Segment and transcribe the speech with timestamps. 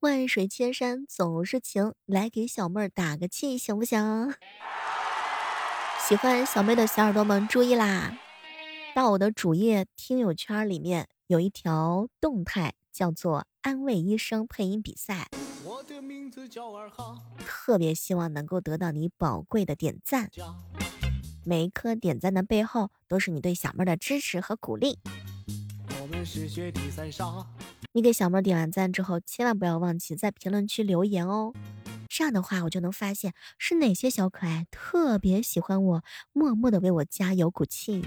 [0.00, 4.34] 万水千山总是情，来给小妹儿打个气，行不行？
[6.06, 8.18] 喜欢小妹的小耳朵们注意啦！
[8.94, 15.28] 到我的主页听友圈里面有一条动态，叫做“安慰医生配音比赛”，
[17.46, 20.30] 特别希望能够得到你宝贵的点赞。
[21.42, 24.98] 每一颗点赞的背后，都是你对小妹的支持和鼓励。
[27.96, 31.54] 你给小妹点完赞之后，千万不要忘记在评论区留言哦。
[32.10, 38.04] 这样的话，我就能发现是哪些小可爱特别喜欢我，默默的为我加油鼓气。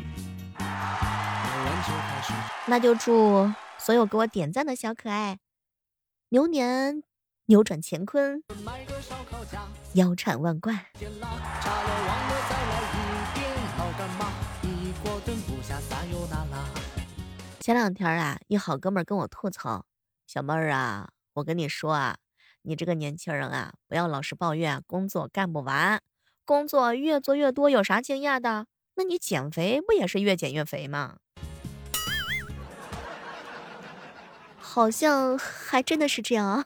[2.67, 5.39] 那就祝所有给我点赞的小可爱，
[6.29, 7.01] 牛年
[7.47, 8.43] 扭转乾坤，
[9.93, 10.85] 腰缠万贯。
[17.69, 19.85] 前两天啊，一好哥们跟我吐槽
[20.25, 22.17] ：“小妹儿啊，我跟你说啊，
[22.63, 26.01] 你这个年轻人啊，不要老是抱怨工作干不完，
[26.45, 28.65] 工作越做越多，有啥惊讶的？
[28.95, 31.17] 那你减肥不也是越减越肥吗？”
[34.57, 36.65] 好像还真的是这样啊！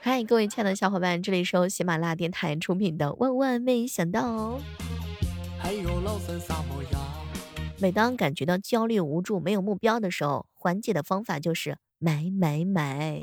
[0.00, 4.50] 嗨，各位亲爱的小伙伴，这里是由喜马拉雅电台出品的《万万没想到》。
[5.58, 6.98] 还有老三撒磨牙
[7.78, 13.20] 每当感觉到焦虑、无助、没有目标的时候，缓解的方法就是买买买。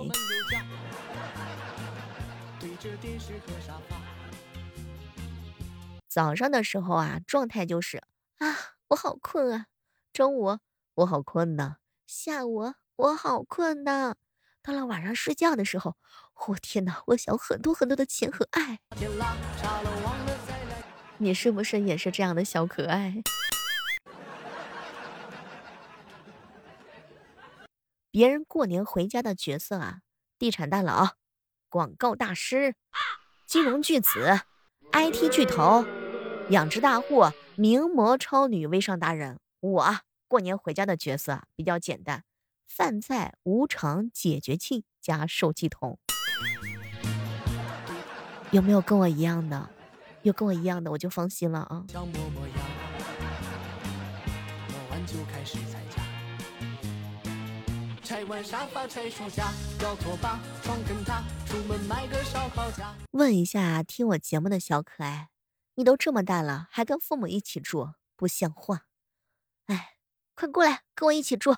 [6.08, 7.98] 早上的时候啊，状态就是
[8.38, 9.66] 啊，我好困啊；
[10.14, 10.60] 中午
[10.94, 14.14] 我好困呐；下午我好困呐；
[14.62, 15.96] 到了晚上睡觉的时候，
[16.50, 18.80] 我天哪，我想很多很多的钱和爱。
[21.18, 23.24] 你是不是也是这样的小可爱？
[28.14, 30.02] 别人过年回家的角色啊，
[30.38, 31.16] 地产大佬、
[31.68, 32.76] 广告大师、
[33.48, 34.42] 金融巨子、
[34.92, 35.84] IT 巨头、
[36.52, 37.24] 养殖大户、
[37.56, 39.40] 名模超女、微商达人。
[39.62, 39.96] 我
[40.28, 42.24] 过年回家的角色比较简单，
[42.68, 45.98] 饭菜无常解决器加受气筒。
[48.52, 49.72] 有没有跟我一样的？
[50.22, 51.84] 有跟我一样的，我就放心了啊。
[63.12, 65.30] 问一下听我节目的小可爱，
[65.76, 68.88] 你都这么大了，还跟父母一起住，不像话！
[69.68, 69.96] 哎，
[70.36, 71.56] 快过来跟我一起住。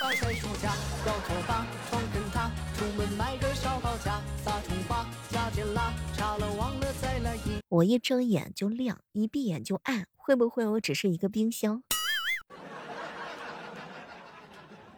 [0.00, 0.74] 拆书架，
[1.06, 11.84] 摇拖把，床更大，出门买个烧烤架，撒葱花，加点辣，查了忘了再来一我一睁眼就亮，一闭眼就暗，会不会我只是一个冰箱？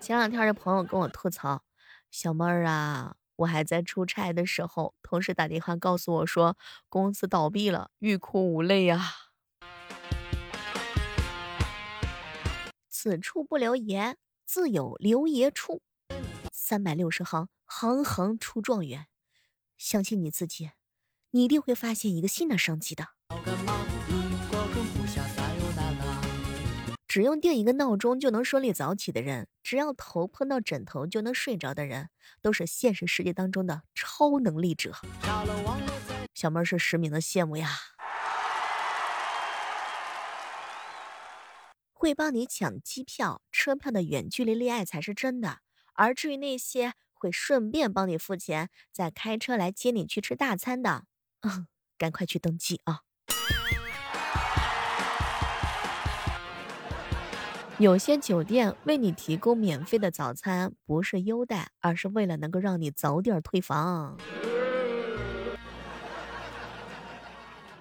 [0.02, 1.62] 前两天的朋友跟我吐槽，
[2.10, 6.56] 小妹儿啊，我还在出差的时候，同事打电话告诉我说
[6.88, 9.00] 公司倒闭了，欲哭无泪呀。
[12.88, 15.82] 此处不留爷，自有留爷处。
[16.52, 19.06] 三百六十行，行行出状元。
[19.78, 20.72] 相信你自己，
[21.30, 23.10] 你一定会发现一个新的商机的。
[27.12, 32.08] 只用定一个闹钟就能顺利早起的人，只要头碰到枕头就能睡着的人，
[32.40, 34.96] 都是现实世界当中的超能力者。
[36.32, 37.68] 小妹是实名的羡慕呀！
[41.92, 45.58] 会帮你抢机票、车票的远距离恋爱才是真的，
[45.92, 51.04] 而至于那些会顺便帮你付钱、再开车来接你去吃大餐的，
[51.42, 51.66] 嗯，
[51.98, 53.00] 赶快去登记啊！
[57.82, 64.16] 有些酒店为你提供免费的早餐，不是优待，而是为了能够让你早点退房。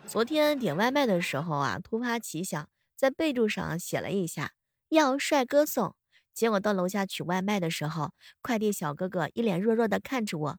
[0.08, 4.54] 昨天点外卖的时候啊，突发奇想，在备注上写了一下
[4.90, 5.96] 要帅哥送。
[6.34, 10.58] 结果到楼下取外卖的时候，快递小哥哥一脸弱弱的看着我，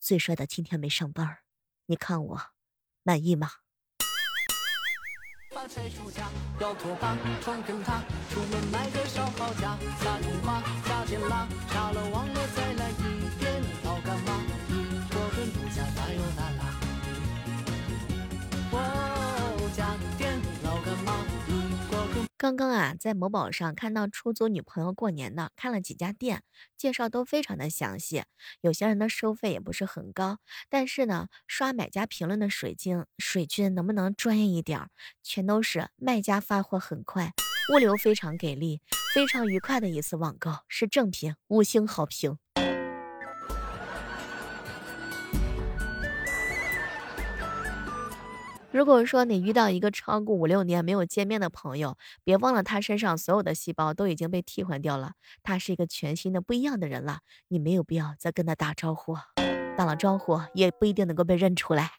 [0.00, 1.40] 最帅的今天没上班，
[1.84, 2.40] 你看我
[3.02, 3.50] 满意吗？
[5.56, 6.28] 搬废书架，
[6.60, 13.25] 要拖把，穿跟他，出门买个烧烤架，撒葱花，加点辣，杀了忘了再来一。
[22.38, 26.42] 刚刚啊，在某宝上看到出租女朋友过年的，看了几家店，
[26.76, 28.24] 介绍都非常的详细。
[28.60, 30.38] 有些人的收费也不是很高，
[30.68, 34.90] 但是呢，刷买家评论的水晶水军能不能专业一点？
[35.22, 37.32] 全都是卖家发货很快，
[37.72, 38.82] 物流非常给力，
[39.14, 42.36] 非常愉快的一次网购，是正品，五星好评。
[48.76, 55.12] 如果说你遇到一个超过五六年没有见面的朋友，别忘了他身上所有的细胞都已经被替换掉了，
[55.42, 59.16] 他是一个全新的不一样的人了，你没有必要再跟他打招呼，
[59.78, 61.92] 打了招呼也不一定能够被认出来。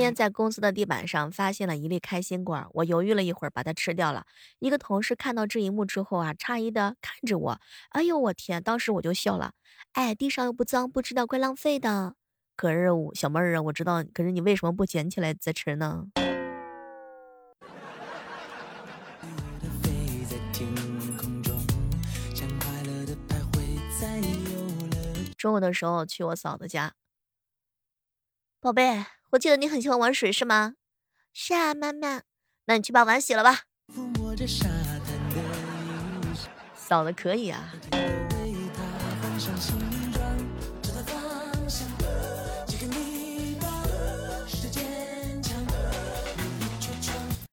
[0.00, 4.24] 天在公司的地板上发现了一粒开心果，我犹豫了一会儿，把它吃掉了。
[4.58, 7.60] 一个同事看到这一幕之后啊，诧异的看着我，
[7.90, 8.62] 哎呦我天！
[8.62, 9.52] 当时我就笑了，
[9.92, 12.14] 哎，地上又不脏，不知道怪浪费的。
[12.56, 16.06] 可是我小妹儿啊，我知道，可是你为什么不捡起来再吃呢？
[25.36, 26.92] 中午的时候去我嫂子家。
[28.62, 30.74] 宝贝，我记得你很喜欢玩水，是吗？
[31.32, 32.20] 是啊，妈妈。
[32.66, 33.60] 那你去把碗洗了吧。
[36.74, 37.72] 嫂子可以啊。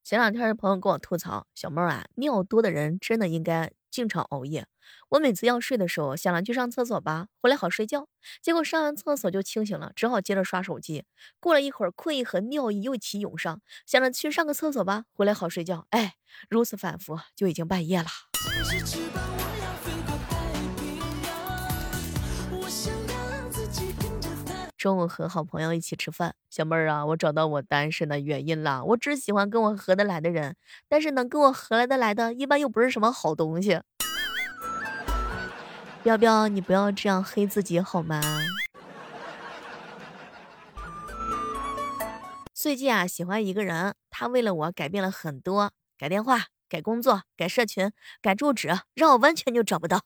[0.03, 4.67] 前两天朋友跟我吐槽，小妹儿啊，尿多的人真的应该经常熬夜。
[5.09, 8.07] 我每次要睡的时候，想了去上厕所吧，回来好睡觉。
[8.41, 11.05] 结果上完厕所就清醒了，只好接着刷手机。
[11.39, 15.87] 过了一会儿，困意和尿意又一起涌上，想着去上个厕所吧，回来好睡觉。
[15.91, 16.15] 哎，
[16.49, 18.07] 如此反复，就已经半夜了。
[24.77, 28.83] 中午和好朋友一起吃饭，小妹儿啊，我找到我单身的原因了。
[28.83, 30.55] 我只喜欢跟我合得来的人，
[30.87, 33.81] 但是能跟我合来得来的，一般又不是什么好东西。
[36.07, 38.21] 彪彪，你不要这样黑自己好吗？
[42.53, 49.99] 最近啊，喜欢一个人，他为了我改变了很多，改电话、改工作、改社群、改住址，让我完全就找不到。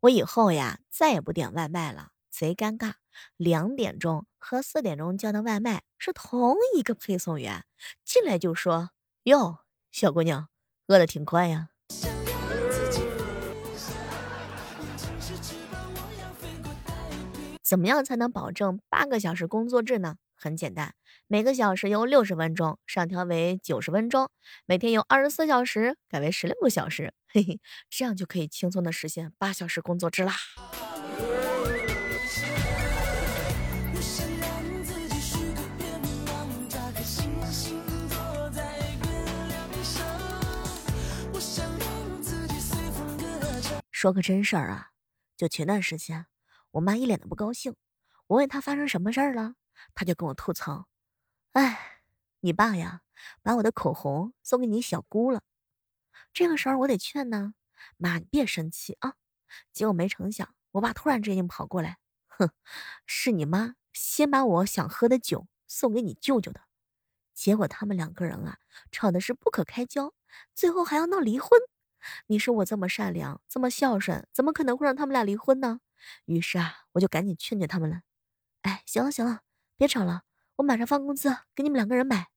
[0.00, 2.92] 我以后呀，再也不点外卖了，贼尴尬。
[3.38, 7.64] 两点钟和四点钟叫的外卖是同一个配送员，
[8.04, 8.90] 进来就说。
[9.28, 9.58] 哟，
[9.92, 10.48] 小姑娘，
[10.86, 11.68] 饿的挺快呀。
[17.62, 20.16] 怎么样才能保证八个小时工作制呢？
[20.34, 20.94] 很简单，
[21.26, 24.30] 每个小时由六十分钟上调为九十分钟，
[24.64, 27.60] 每天由二十四小时改为十六个小时，嘿嘿，
[27.90, 30.32] 这样就可以轻松的实现八小时工作制啦。
[44.00, 44.92] 说个真事儿啊，
[45.36, 46.26] 就前段时间，
[46.70, 47.74] 我妈一脸的不高兴。
[48.28, 49.56] 我问她发生什么事儿了，
[49.92, 50.86] 她就跟我吐槽
[51.50, 52.02] ：“哎，
[52.38, 53.02] 你爸呀，
[53.42, 55.42] 把我的口红送给你小姑了。”
[56.32, 57.54] 这个时候我得劝呢，
[57.96, 59.14] 妈，你别生气啊。
[59.72, 61.98] 结果没成想，我爸突然之间跑过来，
[62.28, 62.52] 哼，
[63.04, 66.60] 是你妈先把我想喝的酒送给你舅舅的。
[67.34, 68.58] 结果他们两个人啊，
[68.92, 70.14] 吵的是不可开交，
[70.54, 71.50] 最后还要闹离婚。
[72.28, 75.80] 你说我这么善良，这么孝顺，怎么可能会让他们俩离婚呢？
[76.26, 78.02] 于是啊，我就赶紧劝劝他们了。
[78.62, 79.40] 哎，行了行了，
[79.76, 80.22] 别吵了，
[80.56, 82.28] 我马上发工资给你们两个人买。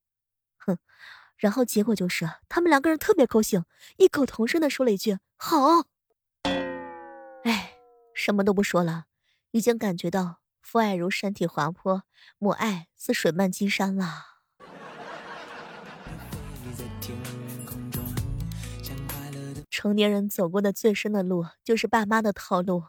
[0.58, 0.78] 哼，
[1.38, 3.66] 然后结果就是他们两个人特别高兴，
[3.98, 5.86] 异口同声的说了一句好。
[7.44, 7.74] 哎，
[8.14, 9.06] 什么都不说了，
[9.52, 12.04] 已经感觉到父爱如山体滑坡，
[12.38, 14.31] 母爱似水漫金山了。
[19.82, 22.84] 成年人走过的最深的路，就是爸妈的套路。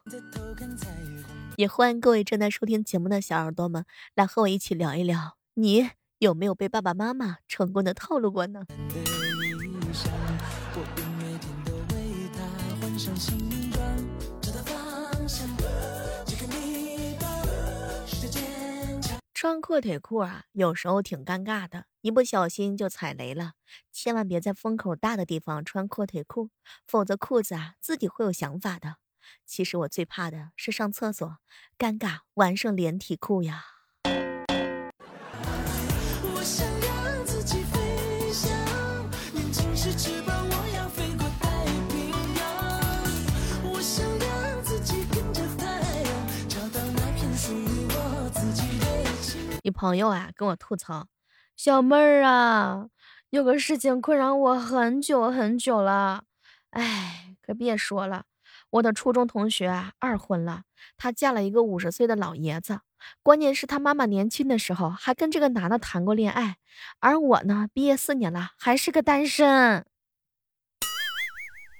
[1.56, 8.66] 也欢迎各位正在收听节目的小耳朵们，来和我一起聊一聊，你有没有被爸爸妈妈成功的套路过呢？
[19.42, 23.54] 穿阔腿裤啊，有时候挺尴尬的，一不小心就踩雷了。
[23.90, 26.50] 千万别在风口大的地方穿阔腿裤，
[26.86, 28.98] 否则裤子啊自己会有想法的。
[29.44, 31.38] 其实我最怕的是上厕所，
[31.76, 33.64] 尴尬完胜连体裤呀。
[49.62, 51.06] 一朋友啊跟我吐槽，
[51.56, 52.88] 小妹儿啊，
[53.30, 56.24] 有个事情困扰我很久很久了。
[56.70, 58.24] 哎，可别说了，
[58.70, 60.64] 我的初中同学啊二婚了，
[60.96, 62.80] 她嫁了一个五十岁的老爷子。
[63.22, 66.56] 关键是她妈妈年轻的时候还跟这个男的谈过恋爱，
[66.98, 69.86] 而我呢，毕业四年了还是个单身。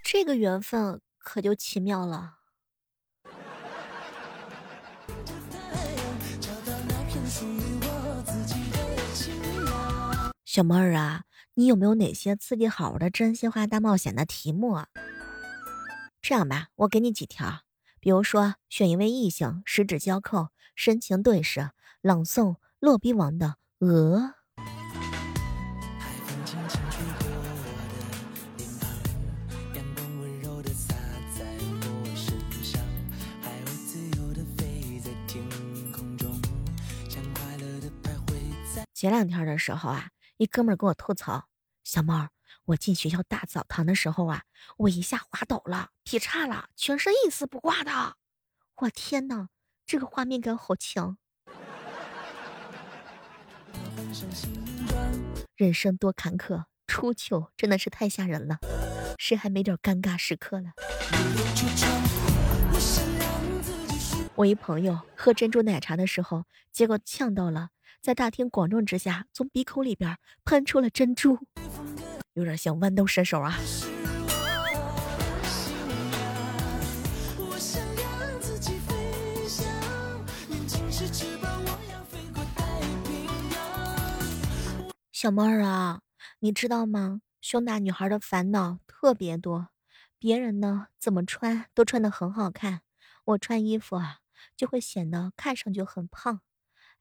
[0.05, 2.41] 这个缘分可就奇妙了。
[10.52, 11.23] 小妹儿啊，
[11.54, 14.88] 你有没有哪些刺激好玩的真心话大冒险的题目啊？
[16.21, 17.62] 这样吧，我给你几条，
[18.00, 21.71] 比如说选一位异性，十指交扣，深情对视，
[22.02, 23.56] 朗诵《落笔王》的
[23.87, 24.18] 《鹅》。
[38.92, 40.12] 前两天的时候啊。
[40.42, 41.46] 一哥们儿跟我吐槽
[41.84, 42.30] ：“小猫，
[42.64, 44.42] 我进学校大澡堂的时候啊，
[44.76, 48.16] 我一下滑倒了，劈叉了，全身一丝不挂的。
[48.75, 49.50] 我天哪，
[49.87, 51.16] 这个画面感好强！
[55.54, 58.58] 人生多坎坷，初秋真的是太吓人了，
[59.20, 60.72] 谁还没点尴尬时刻了？”
[64.34, 67.68] 我一朋友喝珍珠奶茶的时候，结果呛到了。
[68.02, 71.38] 在大庭广众之下，从鼻孔里边喷出了珍珠，
[72.32, 73.56] 有点像豌豆射手啊！
[85.12, 86.00] 小妹儿啊，
[86.40, 87.21] 你知道吗？
[87.40, 89.68] 胸大女孩的烦恼特别多，
[90.18, 92.80] 别人呢怎么穿都穿的很好看，
[93.26, 94.18] 我穿衣服啊
[94.56, 96.40] 就会显得看上去很胖。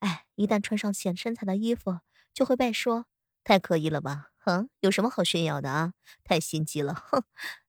[0.01, 1.99] 哎，一旦穿上显身材的衣服，
[2.33, 3.05] 就会被说
[3.43, 4.31] 太刻意了吧？
[4.39, 5.93] 哼，有什么好炫耀的啊？
[6.23, 7.23] 太心机了，哼！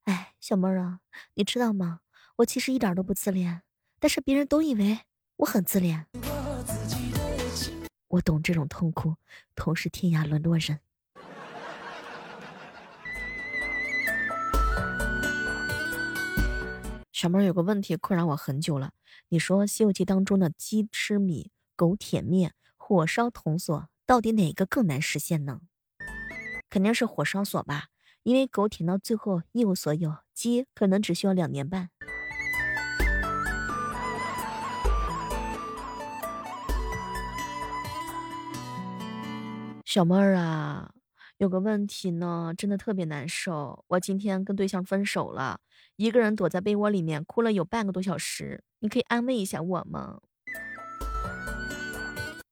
[0.05, 1.01] 哎，小妹儿啊，
[1.35, 2.01] 你知道吗？
[2.37, 3.63] 我其实一点都不自恋，
[4.01, 5.01] 但是别人都以为
[5.37, 6.07] 我很自恋。
[8.09, 9.17] 我懂这种痛苦，
[9.55, 10.81] 同是天涯沦落人。
[17.13, 18.93] 小妹儿有个问题困扰我很久了，
[19.29, 21.53] 你说《西游记》当中的鸡吃米？
[21.83, 25.63] 狗舔面，火烧铜锁，到底哪个更难实现呢？
[26.71, 27.87] 肯定是火烧锁吧，
[28.23, 31.91] 因为狗舔到最后一无所有，鸡可能只需要两年半。
[39.85, 40.93] 小妹儿啊，
[41.39, 43.85] 有个问题呢，真的特别难受。
[43.89, 45.59] 我今天跟对象分手了，
[45.97, 50.21] 一个人躲在被窝里面哭了有半个多小时，你可以安慰一下我吗？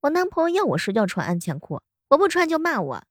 [0.00, 3.02] 我男朋友要我睡觉穿安全裤，我不穿就骂我。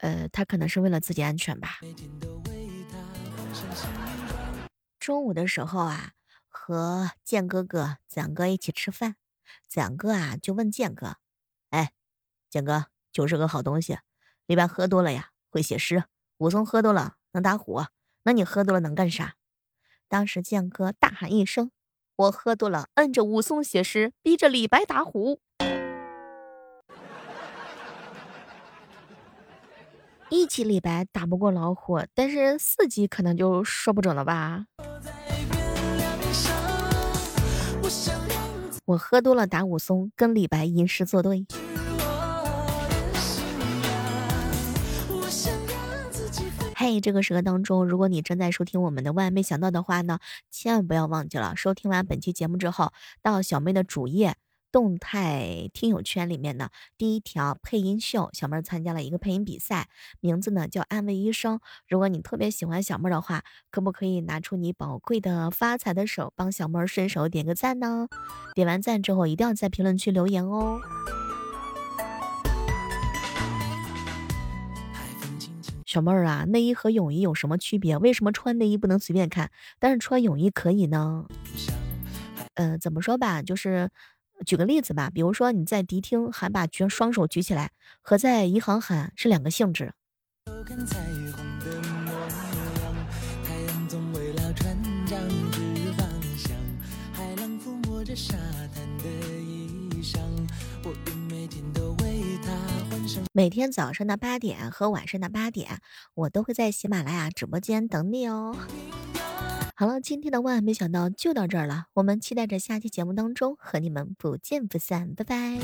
[0.00, 1.78] 呃，他可能是为了自己安全吧。
[4.98, 6.12] 中午的时候啊，
[6.46, 9.16] 和建哥哥、子阳哥一起吃饭，
[9.66, 11.16] 子阳哥啊就问建哥
[11.70, 11.94] ：“哎，
[12.50, 13.98] 建哥，酒是个好东西，
[14.44, 16.04] 李白喝多了呀会写诗，
[16.36, 17.86] 武松喝多了能打虎，
[18.24, 19.36] 那你喝多了能干啥？”
[20.06, 21.70] 当时建哥大喊一声。
[22.16, 25.40] 我喝多了，摁着武松写诗，逼着李白打虎。
[30.28, 34.66] 一级李白打不过老虎，但是四级可能就说不准了吧。
[38.84, 41.46] 我喝多了打武松，跟李白吟诗作对。
[46.86, 50.18] 嘿，这个时刻当中，如果你正在收听我们的万没想到的话呢，
[50.50, 54.36] 千万不要忘记了，收听完本期节目之后，到小妹的主页
[54.70, 59.88] 动态听友圈里面呢，第一条配音秀，小妹参加了一个配音比赛，
[60.20, 61.58] 名字呢叫安慰医生。
[61.88, 68.08] 如果你特别喜欢小妹的话，可不可以拿出你宝贵的发财的手，帮小妹顺手点个赞呢？
[68.54, 70.78] 点完赞之后，一定要在评论区留言哦。
[75.94, 77.96] 小妹儿啊，内衣和泳衣有什么区别？
[77.98, 81.24] 为什么穿内衣不能随便看，但是穿泳衣可以呢？
[82.54, 83.88] 呃，怎么说吧，就是
[84.44, 87.70] 举个例子吧，比如说你在迪厅喊把举双手举起来，
[88.02, 89.92] 和在银行喊是两个性质。
[103.36, 105.80] 每天早上的八点和晚上的八点，
[106.14, 108.56] 我都会在喜马拉雅直播间等你哦。
[109.74, 115.58] 好了，今天的万万没想到就到这儿了，我们期待着下期节目当中和你们不见不散，拜拜。